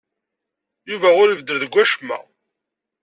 [0.89, 2.17] Yuba ur ibeddel deg wacemma.